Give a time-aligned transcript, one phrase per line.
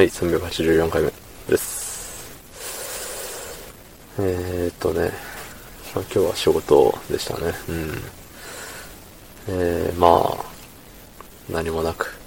[0.00, 1.12] はい、384回目
[1.46, 2.40] です。
[4.18, 5.10] えー、っとね、
[5.94, 7.52] まあ今日は仕事でしたね。
[7.68, 7.90] うん。
[9.48, 10.44] えー、まあ、
[11.50, 12.18] 何もなく、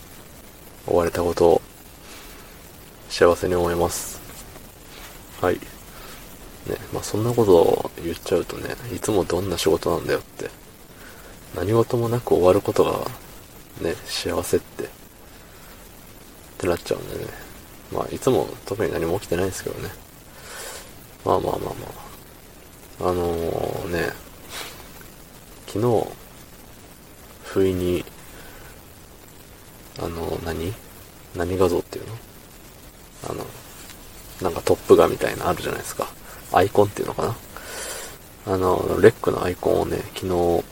[0.86, 1.62] 終われたことを、
[3.10, 4.22] 幸せに思います。
[5.42, 5.56] はい。
[5.56, 5.60] ね、
[6.94, 10.48] まあそんなことを言っちゃうとね、いつもどんな仕事なんだよって、
[11.56, 13.00] 何事もなく終わることが、
[13.82, 14.88] ね、幸せって、っ
[16.60, 17.53] てなっちゃうんでね。
[17.92, 19.90] まあ、いつも特に何も起きてないんですけどね。
[21.26, 21.74] まあまあまあ
[23.00, 23.10] まあ。
[23.10, 24.12] あのー、ね、
[25.68, 26.08] 昨日、
[27.44, 28.06] 不意に、
[30.00, 30.74] あの、何？
[31.36, 32.16] 何画像っていうの？
[33.30, 33.46] あの、
[34.42, 36.08] なんかトップ画みたいなあるじゃないですか。
[36.52, 37.36] アイコンっていうのかな？
[38.54, 40.64] あの、レックのアイコンをね、昨日、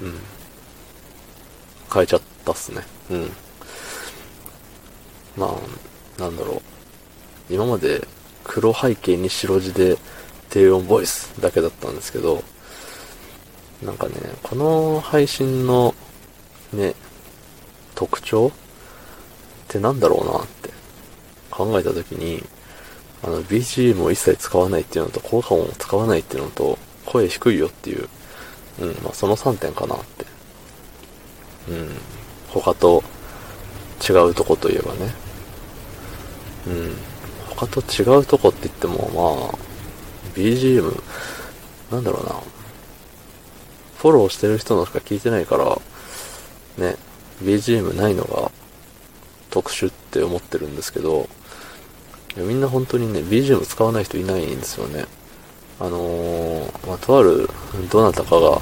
[0.00, 0.18] うん、
[1.92, 2.82] 変えちゃったっすね。
[3.10, 3.30] うん。
[5.38, 5.46] ま
[6.18, 6.62] あ、なんだろう。
[7.54, 8.06] 今まで
[8.44, 9.96] 黒背景に白地で
[10.50, 12.42] 低音ボイスだけだったんですけど、
[13.82, 15.94] なんかね、この配信の
[16.72, 16.94] ね、
[17.94, 18.50] 特徴っ
[19.68, 20.70] てなんだろうなって
[21.50, 22.42] 考えたときに、
[23.22, 28.08] あの BGM を一切使わないっていうのと効果音を使わないっていうのと声低いよっていう、
[28.80, 30.26] うん、まあその3点かなって。
[31.68, 31.88] うん、
[32.48, 33.02] 他と
[34.08, 35.27] 違うとこといえばね。
[36.68, 36.96] うん。
[37.56, 39.58] 他と違うとこって言っても、まあ、
[40.34, 41.02] BGM、
[41.90, 42.34] なんだろうな。
[43.96, 45.80] フォローしてる人のしか聞いてないから、
[46.76, 46.96] ね、
[47.42, 48.52] BGM ないのが
[49.50, 51.28] 特殊って思ってるんですけど、
[52.36, 55.06] みんな本当にね、BGM 使わない人いないんですよね。
[55.80, 57.48] あのー、まあ、とある、
[57.90, 58.60] どなたかが、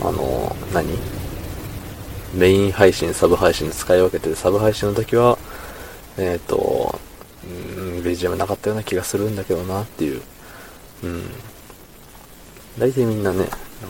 [0.00, 0.86] あのー、何？
[2.34, 5.36] メイン配信、サブ配信で使い分けて、サブ配信の時は、
[6.18, 6.98] えっ、と、
[7.44, 10.22] うん、BGM なかったような気がするんだけどなっていう。
[11.04, 11.22] うん。
[12.78, 13.48] 大体みんなね、なん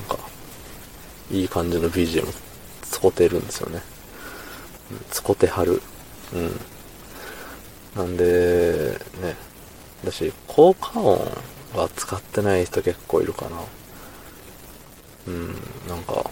[0.09, 0.19] か、
[1.31, 2.27] いい感じの BGM
[2.83, 3.83] 使ってるんですよね。
[4.93, 5.81] うん使ってはる。
[6.35, 6.61] うん。
[7.97, 9.37] なんで、ね。
[10.05, 11.19] だし、効果音
[11.75, 13.59] は使ってない人結構いるかな。
[15.29, 15.55] うん、
[15.89, 16.31] なんか、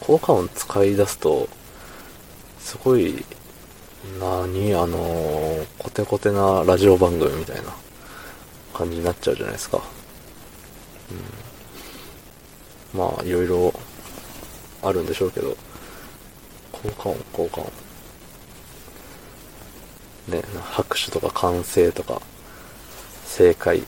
[0.00, 1.48] 効果音使い出すと、
[2.58, 3.24] すごい、
[4.18, 7.74] 何あのーコテコテなラジオ番組みたいな
[8.72, 9.82] 感じになっちゃうじゃないですか。
[12.94, 13.00] うん。
[13.00, 13.74] まあ、いろいろ
[14.82, 15.56] あるんでしょうけど、
[16.72, 17.72] 効果音、効果音。
[20.28, 22.22] ね、拍手とか歓声とか、
[23.26, 23.82] 正解、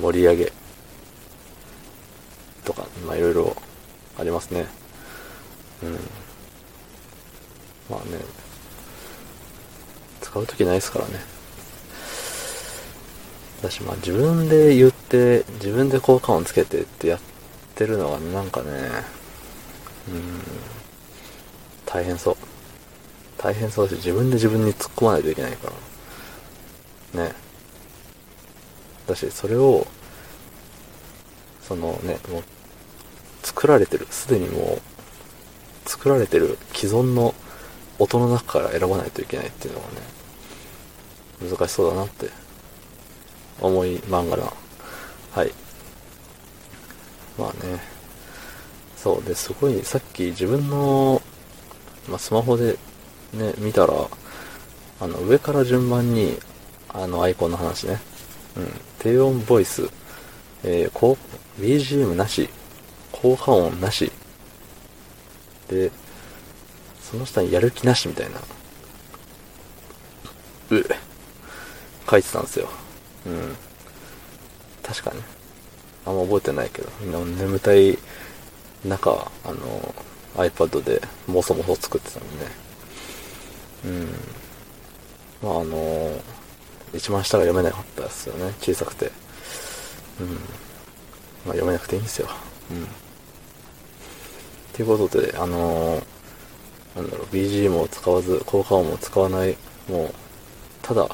[0.00, 0.52] 盛り上げ、
[2.64, 3.56] とか、まあいろいろ
[4.18, 4.66] ありますね。
[5.82, 5.92] うん。
[7.90, 8.18] まあね、
[10.30, 11.14] 使うときないですからね。
[13.62, 17.20] だしまあ自分で言って、自分で効果音つけてってやっ
[17.74, 18.70] てるのが、なんかね、
[20.08, 20.40] うん、
[21.84, 22.36] 大変そう。
[23.38, 25.72] 大変そうだし、自分で自分に突っ込まないといけないか
[27.14, 27.24] ら。
[27.24, 27.34] ね。
[29.08, 29.84] だし、それを、
[31.60, 32.42] そのね、もう、
[33.42, 37.34] 作られてる、すでにもう、作られてる既存の
[37.98, 40.19] 音の中から選ばないといけないっていうのがね、
[41.40, 42.28] 難しそうだなって、
[43.60, 44.52] 思い漫画な。
[45.32, 45.52] はい。
[47.38, 47.80] まあね、
[48.96, 51.22] そうで、すごい、さっき自分の、
[52.08, 52.76] まあ、スマホで
[53.32, 53.94] ね、見たら、
[55.00, 56.38] あの、上から順番に、
[56.88, 58.00] あの、アイコンの話ね。
[58.56, 58.72] うん。
[58.98, 59.88] 低音ボイス、
[60.64, 61.16] えー、こ
[61.58, 62.50] う、BGM なし、
[63.12, 64.12] 効果音なし、
[65.68, 65.90] で、
[67.00, 68.38] その下にやる気なしみたいな、
[70.70, 71.09] うえ、
[72.10, 72.68] 書いてたんですよ。
[73.26, 73.56] うん。
[74.82, 75.22] 確かに。
[76.06, 77.96] あんま覚えてないけど、みん眠たい
[78.84, 79.94] 中、あの、
[80.36, 82.50] iPad でもそもそ作ってたんでね。
[83.84, 85.48] うん。
[85.48, 86.20] まああの、
[86.94, 88.52] 一番下が読めなかったですよね。
[88.60, 89.12] 小さくて。
[90.20, 90.26] うん。
[90.26, 92.28] まあ読めなくていいんですよ。
[92.70, 92.86] うん。
[94.72, 96.02] ということで、あの
[96.96, 99.56] なんだろう、BGM を使わず、効果音も使わない、
[99.88, 100.14] もう、
[100.82, 101.08] ただ、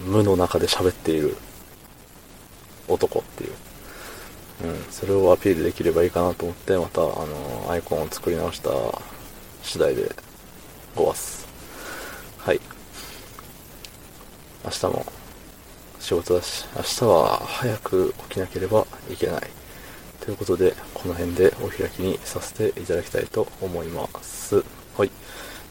[0.00, 1.36] 無の中で喋っている
[2.88, 3.52] 男っていう。
[4.64, 8.70] うん、それをアピールできればいいかなと思って、また、あの、アイコンを作り直した
[9.62, 10.14] 次第で
[10.94, 11.46] ごわす。
[12.38, 12.60] はい。
[14.64, 15.06] 明日も
[15.98, 19.42] 仕事だし、明日は早く起きなければいけない。
[20.20, 24.64] ということで、この辺でお開きにさせていただきたいと思います。
[24.96, 25.10] はい。